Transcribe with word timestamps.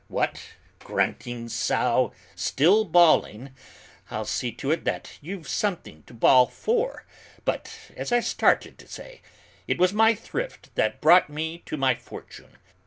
What, 0.07 0.55
grunting 0.79 1.47
sow, 1.47 2.11
still 2.33 2.85
bawling? 2.85 3.51
I'll 4.09 4.25
see 4.25 4.51
to 4.53 4.71
it 4.71 4.83
that 4.83 5.19
you've 5.21 5.47
something 5.47 6.01
to 6.07 6.13
bawl 6.15 6.47
for, 6.47 7.05
but 7.45 7.91
as 7.95 8.11
I 8.11 8.19
started 8.19 8.79
to 8.79 8.87
say, 8.87 9.21
it 9.67 9.77
was 9.77 9.93
my 9.93 10.15
thrift 10.15 10.73
that 10.73 11.01
brought 11.01 11.29
me 11.29 11.59
to 11.67 11.77
my 11.77 11.93
fortune. 11.93 12.57